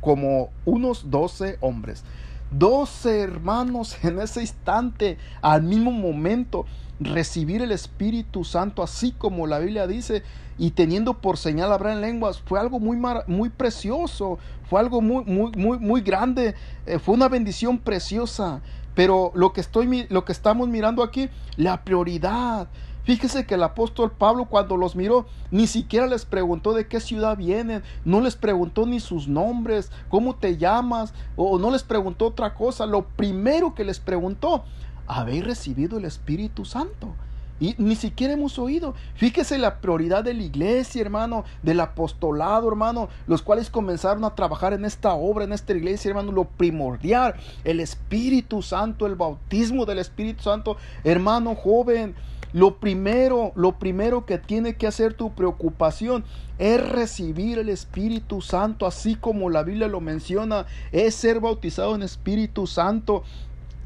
como 0.00 0.50
unos 0.64 1.10
doce 1.10 1.56
hombres. 1.60 2.04
Doce 2.50 3.20
hermanos 3.20 3.96
en 4.04 4.20
ese 4.20 4.40
instante, 4.40 5.18
al 5.40 5.62
mismo 5.62 5.92
momento, 5.92 6.66
recibir 6.98 7.62
el 7.62 7.72
Espíritu 7.72 8.44
Santo, 8.44 8.82
así 8.82 9.12
como 9.12 9.46
la 9.46 9.58
Biblia 9.58 9.86
dice, 9.86 10.22
y 10.58 10.72
teniendo 10.72 11.14
por 11.14 11.38
señal 11.38 11.72
hablar 11.72 11.94
en 11.94 12.02
lenguas, 12.02 12.40
fue 12.40 12.60
algo 12.60 12.78
muy, 12.78 12.98
muy 13.26 13.48
precioso, 13.48 14.38
fue 14.68 14.80
algo 14.80 15.00
muy, 15.00 15.24
muy, 15.24 15.52
muy, 15.56 15.78
muy 15.78 16.02
grande, 16.02 16.54
eh, 16.84 16.98
fue 16.98 17.14
una 17.14 17.28
bendición 17.28 17.78
preciosa. 17.78 18.60
Pero 19.00 19.32
lo 19.34 19.54
que, 19.54 19.62
estoy, 19.62 20.06
lo 20.10 20.26
que 20.26 20.32
estamos 20.32 20.68
mirando 20.68 21.02
aquí, 21.02 21.30
la 21.56 21.84
prioridad. 21.84 22.68
Fíjese 23.04 23.46
que 23.46 23.54
el 23.54 23.62
apóstol 23.62 24.12
Pablo 24.12 24.44
cuando 24.44 24.76
los 24.76 24.94
miró 24.94 25.24
ni 25.50 25.66
siquiera 25.66 26.06
les 26.06 26.26
preguntó 26.26 26.74
de 26.74 26.86
qué 26.86 27.00
ciudad 27.00 27.38
vienen, 27.38 27.82
no 28.04 28.20
les 28.20 28.36
preguntó 28.36 28.84
ni 28.84 29.00
sus 29.00 29.26
nombres, 29.26 29.90
cómo 30.10 30.36
te 30.36 30.58
llamas, 30.58 31.14
o 31.34 31.58
no 31.58 31.70
les 31.70 31.82
preguntó 31.82 32.26
otra 32.26 32.52
cosa. 32.52 32.84
Lo 32.84 33.06
primero 33.08 33.74
que 33.74 33.84
les 33.84 34.00
preguntó, 34.00 34.64
¿habéis 35.06 35.46
recibido 35.46 35.96
el 35.96 36.04
Espíritu 36.04 36.66
Santo? 36.66 37.14
Y 37.60 37.74
ni 37.78 37.94
siquiera 37.94 38.32
hemos 38.32 38.58
oído. 38.58 38.94
Fíjese 39.14 39.58
la 39.58 39.80
prioridad 39.80 40.24
de 40.24 40.34
la 40.34 40.42
iglesia, 40.42 41.02
hermano, 41.02 41.44
del 41.62 41.80
apostolado, 41.80 42.68
hermano, 42.68 43.08
los 43.26 43.42
cuales 43.42 43.70
comenzaron 43.70 44.24
a 44.24 44.34
trabajar 44.34 44.72
en 44.72 44.86
esta 44.86 45.12
obra, 45.14 45.44
en 45.44 45.52
esta 45.52 45.74
iglesia, 45.74 46.08
hermano, 46.08 46.32
lo 46.32 46.44
primordial, 46.44 47.34
el 47.62 47.80
Espíritu 47.80 48.62
Santo, 48.62 49.06
el 49.06 49.14
bautismo 49.14 49.84
del 49.84 49.98
Espíritu 49.98 50.42
Santo, 50.42 50.76
hermano 51.04 51.54
joven. 51.54 52.14
Lo 52.52 52.78
primero, 52.78 53.52
lo 53.54 53.78
primero 53.78 54.26
que 54.26 54.36
tiene 54.36 54.74
que 54.74 54.88
hacer 54.88 55.14
tu 55.14 55.32
preocupación 55.34 56.24
es 56.58 56.84
recibir 56.88 57.60
el 57.60 57.68
Espíritu 57.68 58.40
Santo, 58.40 58.86
así 58.86 59.14
como 59.14 59.50
la 59.50 59.62
Biblia 59.62 59.86
lo 59.86 60.00
menciona, 60.00 60.66
es 60.90 61.14
ser 61.14 61.38
bautizado 61.38 61.94
en 61.94 62.02
Espíritu 62.02 62.66
Santo. 62.66 63.22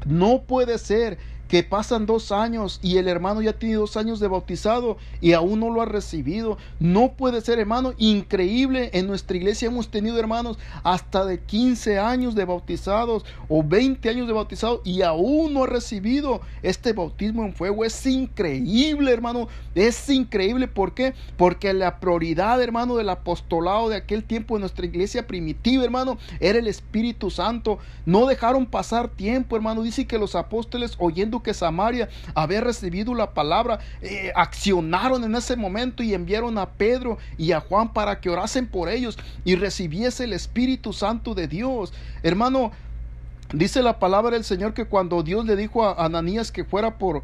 No 0.05 0.41
puede 0.41 0.79
ser 0.79 1.19
que 1.47 1.63
pasan 1.63 2.05
dos 2.05 2.31
años 2.31 2.79
y 2.81 2.97
el 2.97 3.07
hermano 3.07 3.41
ya 3.41 3.53
tiene 3.53 3.75
dos 3.75 3.97
años 3.97 4.19
de 4.19 4.27
bautizado 4.27 4.97
y 5.21 5.33
aún 5.33 5.59
no 5.59 5.69
lo 5.69 5.81
ha 5.81 5.85
recibido. 5.85 6.57
No 6.79 7.13
puede 7.13 7.41
ser, 7.41 7.59
hermano, 7.59 7.93
increíble. 7.97 8.89
En 8.93 9.07
nuestra 9.07 9.37
iglesia 9.37 9.67
hemos 9.67 9.89
tenido 9.89 10.19
hermanos 10.19 10.57
hasta 10.83 11.25
de 11.25 11.39
15 11.39 11.99
años 11.99 12.35
de 12.35 12.45
bautizados 12.45 13.25
o 13.47 13.63
20 13.63 14.09
años 14.09 14.27
de 14.27 14.33
bautizados 14.33 14.81
y 14.83 15.01
aún 15.01 15.53
no 15.53 15.63
ha 15.63 15.67
recibido 15.67 16.41
este 16.63 16.93
bautismo 16.93 17.43
en 17.45 17.53
fuego. 17.53 17.85
Es 17.85 18.05
increíble, 18.05 19.11
hermano. 19.11 19.47
Es 19.75 20.09
increíble. 20.09 20.67
¿Por 20.67 20.93
qué? 20.93 21.13
Porque 21.37 21.73
la 21.73 21.99
prioridad, 21.99 22.61
hermano, 22.61 22.95
del 22.95 23.09
apostolado 23.09 23.89
de 23.89 23.97
aquel 23.97 24.23
tiempo 24.23 24.55
en 24.55 24.61
nuestra 24.61 24.85
iglesia 24.85 25.27
primitiva, 25.27 25.83
hermano, 25.83 26.17
era 26.39 26.59
el 26.59 26.67
Espíritu 26.67 27.29
Santo. 27.29 27.77
No 28.05 28.25
dejaron 28.25 28.65
pasar 28.65 29.09
tiempo, 29.09 29.55
hermano. 29.55 29.83
Dice 29.83 30.07
que 30.07 30.17
los 30.17 30.35
apóstoles 30.35 30.95
oyendo 30.97 31.34
que 31.43 31.53
Samaria 31.53 32.09
había 32.33 32.61
recibido 32.61 33.13
la 33.13 33.33
palabra, 33.33 33.79
eh, 34.01 34.31
accionaron 34.35 35.23
en 35.23 35.35
ese 35.35 35.55
momento 35.55 36.03
y 36.03 36.13
enviaron 36.13 36.57
a 36.57 36.69
Pedro 36.69 37.17
y 37.37 37.51
a 37.51 37.59
Juan 37.59 37.93
para 37.93 38.19
que 38.19 38.29
orasen 38.29 38.67
por 38.67 38.89
ellos 38.89 39.17
y 39.43 39.55
recibiese 39.55 40.25
el 40.25 40.33
Espíritu 40.33 40.93
Santo 40.93 41.33
de 41.33 41.47
Dios. 41.47 41.93
Hermano, 42.23 42.71
dice 43.53 43.81
la 43.81 43.99
palabra 43.99 44.31
del 44.31 44.43
Señor 44.43 44.73
que 44.73 44.85
cuando 44.85 45.23
Dios 45.23 45.45
le 45.45 45.55
dijo 45.55 45.85
a 45.85 46.05
Ananías 46.05 46.51
que 46.51 46.63
fuera 46.63 46.97
por 46.97 47.23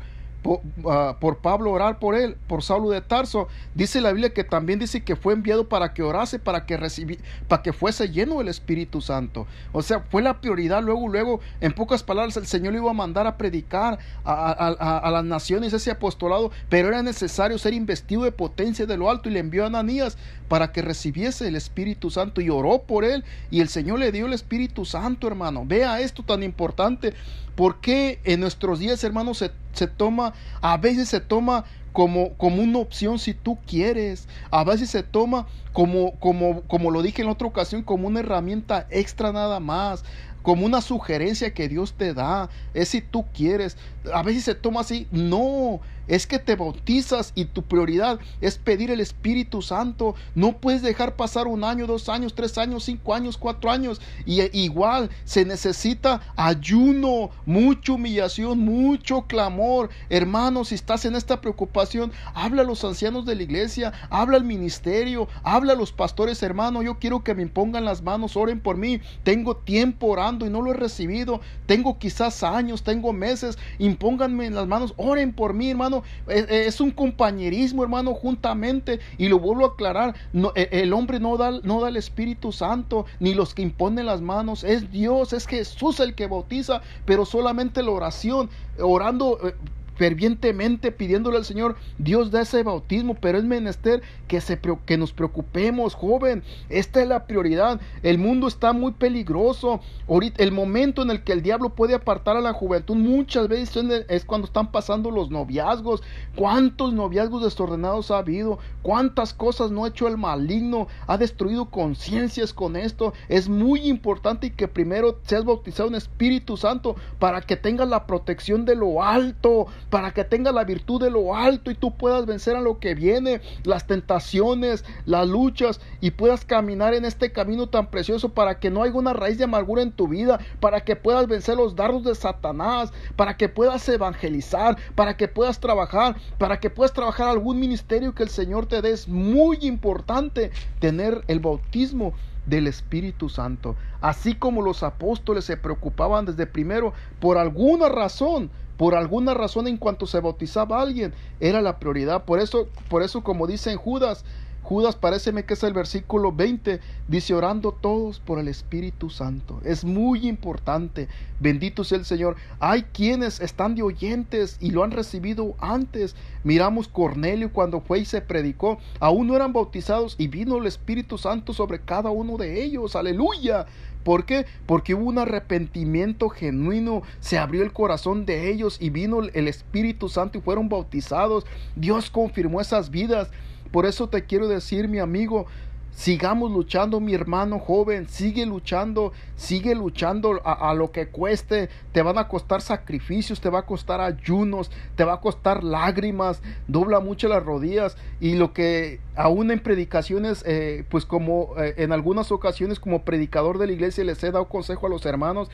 Ah, 0.87 1.17
por, 1.19 1.37
Pablo 1.37 1.71
orar 1.71 1.99
por 1.99 2.15
él, 2.15 2.35
por 2.47 2.63
Saulo 2.63 2.89
de 2.89 3.01
Tarso. 3.01 3.47
Dice 3.75 4.01
la 4.01 4.11
Biblia 4.11 4.33
que 4.33 4.43
también 4.43 4.79
dice 4.79 5.03
que 5.03 5.15
fue 5.15 5.33
enviado 5.33 5.69
para 5.69 5.93
que 5.93 6.01
orase, 6.01 6.39
para 6.39 6.65
que 6.65 6.77
recibi, 6.77 7.19
para 7.47 7.61
que 7.61 7.73
fuese 7.73 8.09
lleno 8.09 8.39
del 8.39 8.47
Espíritu 8.47 9.01
Santo. 9.01 9.45
O 9.71 9.83
sea, 9.83 9.99
fue 9.99 10.23
la 10.23 10.41
prioridad. 10.41 10.81
Luego, 10.81 11.07
luego, 11.07 11.41
en 11.59 11.73
pocas 11.73 12.01
palabras, 12.01 12.37
el 12.37 12.47
Señor 12.47 12.73
le 12.73 12.79
iba 12.79 12.89
a 12.89 12.93
mandar 12.93 13.27
a 13.27 13.37
predicar 13.37 13.99
a, 14.25 15.09
las 15.11 15.23
naciones 15.23 15.73
ese 15.73 15.91
apostolado, 15.91 16.51
pero 16.69 16.87
era 16.87 17.03
necesario 17.03 17.59
ser 17.59 17.73
investido 17.73 18.23
de 18.23 18.31
potencia 18.31 18.87
de 18.87 18.97
lo 18.97 19.09
alto 19.09 19.29
y 19.29 19.33
le 19.33 19.39
envió 19.39 19.63
a 19.63 19.67
Ananías 19.67 20.17
para 20.47 20.71
que 20.71 20.81
recibiese 20.81 21.47
el 21.47 21.55
Espíritu 21.55 22.09
Santo 22.09 22.41
y 22.41 22.49
oró 22.49 22.79
por 22.79 23.05
él 23.05 23.23
y 23.51 23.61
el 23.61 23.69
Señor 23.69 23.99
le 23.99 24.11
dio 24.11 24.25
el 24.25 24.33
Espíritu 24.33 24.85
Santo, 24.85 25.27
hermano. 25.27 25.63
Vea 25.65 26.01
esto 26.01 26.23
tan 26.23 26.43
importante. 26.43 27.13
Porque 27.55 28.21
en 28.25 28.39
nuestros 28.39 28.79
días, 28.79 29.03
hermanos, 29.03 29.37
se 29.39 29.51
se 29.73 29.87
toma, 29.87 30.33
a 30.61 30.77
veces 30.77 31.09
se 31.09 31.21
toma 31.21 31.63
como, 31.91 32.35
como 32.37 32.61
una 32.61 32.79
opción 32.79 33.19
si 33.19 33.33
tú 33.33 33.61
quieres, 33.65 34.27
a 34.49 34.63
veces 34.63 34.89
se 34.89 35.03
toma 35.03 35.47
como, 35.71 36.17
como, 36.19 36.63
como 36.67 36.91
lo 36.91 37.01
dije 37.01 37.21
en 37.21 37.29
otra 37.29 37.47
ocasión, 37.47 37.83
como 37.83 38.07
una 38.07 38.19
herramienta 38.21 38.87
extra 38.89 39.31
nada 39.31 39.59
más, 39.59 40.03
como 40.41 40.65
una 40.65 40.81
sugerencia 40.81 41.53
que 41.53 41.67
Dios 41.67 41.93
te 41.93 42.13
da, 42.13 42.49
es 42.73 42.89
si 42.89 43.01
tú 43.01 43.25
quieres, 43.33 43.77
a 44.13 44.23
veces 44.23 44.43
se 44.43 44.55
toma 44.55 44.81
así, 44.81 45.07
no, 45.11 45.81
es 46.07 46.27
que 46.27 46.39
te 46.39 46.55
bautizas 46.55 47.31
y 47.35 47.45
tu 47.45 47.63
prioridad 47.63 48.19
es 48.41 48.57
pedir 48.57 48.91
el 48.91 48.99
Espíritu 48.99 49.61
Santo. 49.61 50.15
No 50.35 50.57
puedes 50.57 50.81
dejar 50.81 51.15
pasar 51.15 51.47
un 51.47 51.63
año, 51.63 51.87
dos 51.87 52.09
años, 52.09 52.35
tres 52.35 52.57
años, 52.57 52.83
cinco 52.83 53.13
años, 53.13 53.37
cuatro 53.37 53.71
años. 53.71 54.01
Y 54.25 54.41
e, 54.41 54.49
igual 54.51 55.09
se 55.23 55.45
necesita 55.45 56.21
ayuno, 56.35 57.29
mucha 57.45 57.93
humillación, 57.93 58.59
mucho 58.59 59.21
clamor. 59.21 59.89
Hermanos, 60.09 60.69
si 60.69 60.75
estás 60.75 61.05
en 61.05 61.15
esta 61.15 61.39
preocupación, 61.39 62.11
habla 62.33 62.63
a 62.63 62.65
los 62.65 62.83
ancianos 62.83 63.25
de 63.25 63.35
la 63.35 63.43
iglesia, 63.43 63.93
habla 64.09 64.37
al 64.37 64.43
ministerio, 64.43 65.29
habla 65.43 65.73
a 65.73 65.77
los 65.77 65.93
pastores, 65.93 66.43
hermano. 66.43 66.81
Yo 66.81 66.99
quiero 66.99 67.23
que 67.23 67.35
me 67.35 67.43
impongan 67.43 67.85
las 67.85 68.01
manos, 68.01 68.35
oren 68.35 68.59
por 68.59 68.75
mí. 68.75 68.99
Tengo 69.23 69.55
tiempo 69.55 70.07
orando 70.07 70.30
y 70.39 70.49
no 70.49 70.61
lo 70.61 70.71
he 70.71 70.75
recibido. 70.75 71.41
Tengo 71.65 71.99
quizás 71.99 72.43
años, 72.43 72.83
tengo 72.83 73.13
meses. 73.13 73.57
Impónganme 73.79 74.45
en 74.45 74.55
las 74.55 74.67
manos, 74.67 74.93
oren 74.97 75.33
por 75.33 75.53
mí, 75.53 75.69
hermano 75.71 76.03
es, 76.27 76.79
un 76.81 76.91
compañerismo, 76.91 77.83
hermano, 77.83 78.13
juntamente. 78.13 78.99
Y 79.17 79.27
lo 79.27 79.39
vuelvo 79.39 79.65
a 79.65 79.69
aclarar, 79.69 80.15
e, 80.55 80.69
el 80.71 80.93
hombre 80.93 81.19
no 81.19 81.37
da, 81.37 81.51
no 81.63 81.81
da 81.81 81.89
el 81.89 81.97
Espíritu 81.97 82.51
Santo, 82.51 83.05
ni 83.19 83.33
los 83.33 83.53
que 83.53 83.61
imponen 83.61 84.05
las 84.05 84.21
manos. 84.21 84.63
Es 84.63 84.91
Dios, 84.91 85.33
es 85.33 85.47
Jesús 85.47 85.99
el 85.99 86.15
que 86.15 86.27
bautiza, 86.27 86.81
pero 87.05 87.25
solamente 87.25 87.83
la 87.83 87.91
oración, 87.91 88.49
orando 88.79 89.39
eh, 89.43 89.55
fervientemente 90.01 90.91
pidiéndole 90.91 91.37
al 91.37 91.45
Señor, 91.45 91.75
Dios 91.99 92.31
da 92.31 92.41
ese 92.41 92.63
bautismo, 92.63 93.13
pero 93.13 93.37
es 93.37 93.43
menester 93.43 94.01
que, 94.27 94.41
se, 94.41 94.59
que 94.87 94.97
nos 94.97 95.13
preocupemos, 95.13 95.93
joven. 95.93 96.41
Esta 96.69 97.03
es 97.03 97.07
la 97.07 97.27
prioridad. 97.27 97.79
El 98.01 98.17
mundo 98.17 98.47
está 98.47 98.73
muy 98.73 98.93
peligroso. 98.93 99.79
Ahorita, 100.09 100.41
el 100.41 100.53
momento 100.53 101.03
en 101.03 101.11
el 101.11 101.23
que 101.23 101.33
el 101.33 101.43
diablo 101.43 101.69
puede 101.69 101.93
apartar 101.93 102.35
a 102.35 102.41
la 102.41 102.51
juventud 102.51 102.95
muchas 102.95 103.47
veces 103.47 103.85
es 104.09 104.25
cuando 104.25 104.47
están 104.47 104.71
pasando 104.71 105.11
los 105.11 105.29
noviazgos. 105.29 106.01
¿Cuántos 106.35 106.93
noviazgos 106.93 107.43
desordenados 107.43 108.09
ha 108.09 108.17
habido? 108.17 108.57
¿Cuántas 108.81 109.35
cosas 109.35 109.69
no 109.69 109.85
ha 109.85 109.89
hecho 109.89 110.07
el 110.07 110.17
maligno? 110.17 110.87
Ha 111.05 111.19
destruido 111.19 111.65
conciencias 111.65 112.53
con 112.53 112.75
esto. 112.75 113.13
Es 113.29 113.49
muy 113.49 113.81
importante 113.81 114.51
que 114.51 114.67
primero 114.67 115.19
seas 115.27 115.45
bautizado 115.45 115.89
en 115.89 115.95
Espíritu 115.95 116.57
Santo 116.57 116.95
para 117.19 117.41
que 117.41 117.55
tengas 117.55 117.87
la 117.87 118.07
protección 118.07 118.65
de 118.65 118.75
lo 118.75 119.03
alto 119.03 119.67
para 119.91 120.13
que 120.13 120.23
tenga 120.23 120.51
la 120.53 120.63
virtud 120.63 121.01
de 121.01 121.11
lo 121.11 121.35
alto 121.35 121.69
y 121.69 121.75
tú 121.75 121.95
puedas 121.95 122.25
vencer 122.25 122.55
a 122.55 122.61
lo 122.61 122.79
que 122.79 122.95
viene, 122.95 123.41
las 123.65 123.85
tentaciones, 123.85 124.85
las 125.05 125.27
luchas 125.27 125.81
y 125.99 126.11
puedas 126.11 126.45
caminar 126.45 126.93
en 126.93 127.03
este 127.05 127.31
camino 127.33 127.67
tan 127.67 127.91
precioso 127.91 128.29
para 128.29 128.57
que 128.57 128.71
no 128.71 128.81
haya 128.81 128.95
una 128.95 129.13
raíz 129.13 129.37
de 129.37 129.43
amargura 129.43 129.81
en 129.81 129.91
tu 129.91 130.07
vida, 130.07 130.39
para 130.61 130.85
que 130.85 130.95
puedas 130.95 131.27
vencer 131.27 131.57
los 131.57 131.75
dardos 131.75 132.05
de 132.05 132.15
Satanás, 132.15 132.93
para 133.17 133.35
que 133.35 133.49
puedas 133.49 133.87
evangelizar, 133.89 134.77
para 134.95 135.17
que 135.17 135.27
puedas 135.27 135.59
trabajar, 135.59 136.15
para 136.37 136.59
que 136.59 136.69
puedas 136.69 136.93
trabajar 136.93 137.27
algún 137.27 137.59
ministerio 137.59 138.15
que 138.15 138.23
el 138.23 138.29
Señor 138.29 138.67
te 138.67 138.81
dé. 138.81 138.91
Es 138.91 139.09
muy 139.09 139.57
importante 139.61 140.51
tener 140.79 141.21
el 141.27 141.41
bautismo 141.41 142.13
del 142.45 142.67
Espíritu 142.67 143.27
Santo. 143.29 143.75
Así 143.99 144.35
como 144.35 144.61
los 144.61 144.83
apóstoles 144.83 145.45
se 145.45 145.57
preocupaban 145.57 146.25
desde 146.25 146.47
primero 146.47 146.93
por 147.19 147.37
alguna 147.37 147.89
razón 147.89 148.49
por 148.81 148.95
alguna 148.95 149.35
razón 149.35 149.67
en 149.67 149.77
cuanto 149.77 150.07
se 150.07 150.19
bautizaba 150.21 150.81
alguien, 150.81 151.13
era 151.39 151.61
la 151.61 151.77
prioridad. 151.77 152.25
Por 152.25 152.39
eso, 152.39 152.67
por 152.89 153.03
eso 153.03 153.21
como 153.21 153.45
dice 153.45 153.71
en 153.71 153.77
Judas, 153.77 154.25
Judas 154.71 154.95
pareceme 154.95 155.43
que 155.43 155.55
es 155.55 155.63
el 155.63 155.73
versículo 155.73 156.31
20, 156.31 156.79
dice 157.09 157.33
orando 157.33 157.73
todos 157.73 158.21
por 158.21 158.39
el 158.39 158.47
Espíritu 158.47 159.09
Santo. 159.09 159.59
Es 159.65 159.83
muy 159.83 160.29
importante. 160.29 161.09
Bendito 161.41 161.83
sea 161.83 161.97
el 161.97 162.05
Señor. 162.05 162.37
Hay 162.61 162.83
quienes 162.83 163.41
están 163.41 163.75
de 163.75 163.83
oyentes 163.83 164.55
y 164.61 164.71
lo 164.71 164.85
han 164.85 164.91
recibido 164.91 165.55
antes. 165.59 166.15
Miramos 166.45 166.87
Cornelio 166.87 167.51
cuando 167.51 167.81
fue 167.81 167.99
y 167.99 168.05
se 168.05 168.21
predicó. 168.21 168.77
Aún 169.01 169.27
no 169.27 169.35
eran 169.35 169.51
bautizados 169.51 170.15
y 170.17 170.29
vino 170.29 170.57
el 170.57 170.67
Espíritu 170.67 171.17
Santo 171.17 171.51
sobre 171.51 171.81
cada 171.81 172.09
uno 172.09 172.37
de 172.37 172.63
ellos. 172.63 172.95
Aleluya. 172.95 173.65
¿Por 174.05 174.25
qué? 174.25 174.45
Porque 174.67 174.93
hubo 174.93 175.09
un 175.09 175.19
arrepentimiento 175.19 176.29
genuino, 176.29 177.01
se 177.19 177.37
abrió 177.37 177.61
el 177.61 177.73
corazón 177.73 178.25
de 178.25 178.49
ellos 178.49 178.77
y 178.79 178.89
vino 178.89 179.19
el 179.21 179.47
Espíritu 179.49 180.07
Santo 180.07 180.37
y 180.37 180.41
fueron 180.41 180.69
bautizados. 180.69 181.45
Dios 181.75 182.09
confirmó 182.09 182.61
esas 182.61 182.89
vidas. 182.89 183.29
Por 183.71 183.85
eso 183.85 184.09
te 184.09 184.25
quiero 184.25 184.47
decir, 184.47 184.87
mi 184.87 184.99
amigo, 184.99 185.47
Sigamos 185.93 186.51
luchando, 186.51 187.01
mi 187.01 187.13
hermano 187.13 187.59
joven, 187.59 188.07
sigue 188.07 188.45
luchando, 188.45 189.11
sigue 189.35 189.75
luchando 189.75 190.41
a, 190.43 190.73
lo 190.73 190.91
que 190.91 191.09
cueste. 191.09 191.69
Te 191.91 192.01
van 192.01 192.17
a 192.17 192.27
costar 192.29 192.61
sacrificios, 192.61 193.41
te 193.41 193.49
va 193.49 193.59
a 193.59 193.65
costar 193.65 193.99
ayunos, 193.99 194.71
te 194.95 195.03
va 195.03 195.13
a 195.13 195.19
costar 195.19 195.63
lágrimas, 195.63 196.41
dobla 196.67 197.01
mucho 197.01 197.27
las 197.27 197.43
rodillas. 197.43 197.97
Y 198.21 198.35
lo 198.35 198.53
que 198.53 198.99
aún 199.15 199.51
en 199.51 199.59
predicaciones, 199.59 200.43
eh, 200.47 200.85
pues 200.89 201.05
como 201.05 201.53
eh, 201.57 201.75
en 201.77 201.91
algunas 201.91 202.31
ocasiones 202.31 202.79
como 202.79 203.03
predicador 203.03 203.57
de 203.57 203.67
la 203.67 203.73
iglesia 203.73 204.03
les 204.05 204.23
he 204.23 204.31
dado 204.31 204.45
consejo 204.45 204.87
a 204.87 204.89
los 204.89 205.05
hermanos, 205.05 205.51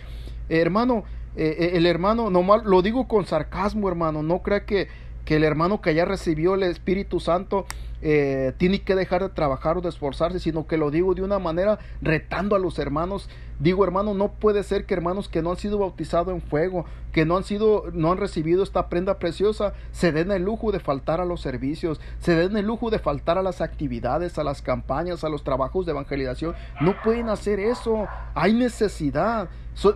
hermano, 0.49 1.03
eh, 1.35 1.71
el 1.73 1.85
hermano, 1.87 2.29
nomás 2.29 2.63
lo 2.63 2.81
digo 2.83 3.07
con 3.07 3.25
sarcasmo, 3.25 3.89
hermano, 3.89 4.23
no 4.23 4.43
crea 4.43 4.65
que 4.65 4.87
que 5.27 5.35
el 5.35 5.43
hermano 5.43 5.81
que 5.81 5.93
ya 5.93 6.05
recibió 6.05 6.55
el 6.55 6.63
Espíritu 6.63 7.19
Santo 7.19 7.65
eh, 8.01 8.53
tiene 8.57 8.81
que 8.81 8.95
dejar 8.95 9.23
de 9.23 9.27
trabajar 9.27 9.77
o 9.77 9.81
de 9.81 9.89
esforzarse, 9.89 10.39
sino 10.39 10.67
que 10.67 10.77
lo 10.77 10.89
digo 10.89 11.13
de 11.15 11.21
una 11.21 11.37
manera 11.37 11.79
retando 12.01 12.55
a 12.55 12.59
los 12.59 12.79
hermanos. 12.79 13.29
Digo, 13.59 13.83
hermano, 13.83 14.13
no 14.13 14.29
puede 14.29 14.63
ser 14.63 14.85
que 14.85 14.93
hermanos 14.93 15.27
que 15.27 15.41
no 15.41 15.51
han 15.51 15.57
sido 15.57 15.79
bautizados 15.79 16.33
en 16.33 16.41
fuego, 16.41 16.85
que 17.11 17.25
no 17.25 17.35
han 17.35 17.43
sido, 17.43 17.91
no 17.91 18.13
han 18.13 18.19
recibido 18.19 18.63
esta 18.63 18.87
prenda 18.87 19.19
preciosa, 19.19 19.73
se 19.91 20.13
den 20.13 20.31
el 20.31 20.43
lujo 20.43 20.71
de 20.71 20.79
faltar 20.79 21.19
a 21.19 21.25
los 21.25 21.41
servicios, 21.41 21.99
se 22.19 22.33
den 22.33 22.55
el 22.55 22.65
lujo 22.65 22.89
de 22.89 22.99
faltar 22.99 23.37
a 23.37 23.43
las 23.43 23.59
actividades, 23.59 24.39
a 24.39 24.45
las 24.45 24.61
campañas, 24.61 25.25
a 25.25 25.29
los 25.29 25.43
trabajos 25.43 25.85
de 25.85 25.91
evangelización. 25.91 26.55
No 26.79 26.95
pueden 27.03 27.27
hacer 27.27 27.59
eso. 27.59 28.07
Hay 28.33 28.53
necesidad 28.53 29.49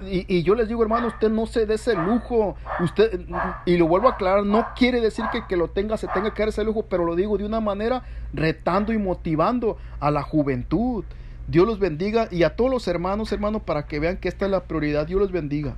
y, 0.08 0.44
yo 0.44 0.56
les 0.56 0.68
digo, 0.68 0.84
hermano, 0.84 1.08
usted 1.08 1.30
no 1.30 1.46
se 1.46 1.66
dé 1.66 1.76
ese 1.76 1.96
lujo. 1.96 2.56
Usted, 2.80 3.22
y 3.66 3.78
lo 3.78 3.88
vuelvo 3.88 4.10
a 4.10 4.12
aclarar, 4.12 4.46
no 4.46 4.68
quiere 4.76 5.02
decir 5.02 5.26
que 5.32 5.46
que 5.48 5.58
lo 5.58 5.70
tenga, 5.70 5.98
se 5.98 6.08
tenga 6.08 6.34
que 6.34 6.42
dar 6.42 6.50
ese 6.50 6.64
lujo, 6.64 6.84
pero 6.84 7.04
lo 7.04 7.16
digo 7.16 7.38
de 7.38 7.46
una 7.46 7.60
manera 7.60 8.04
retando 8.34 8.94
y 8.94 8.98
motivando 8.98 9.78
a 10.00 10.12
la 10.12 10.22
juventud. 10.22 11.04
Dios 11.48 11.68
los 11.68 11.80
bendiga 11.80 12.28
y 12.32 12.44
a 12.44 12.56
todos 12.56 12.72
los 12.72 12.88
hermanos, 12.88 13.32
hermanos, 13.32 13.64
para 13.64 13.88
que 13.88 14.00
vean 14.00 14.18
que 14.18 14.30
esta 14.30 14.46
es 14.46 14.52
la 14.52 14.64
prioridad. 14.64 15.08
Dios 15.08 15.20
los 15.20 15.32
bendiga. 15.32 15.76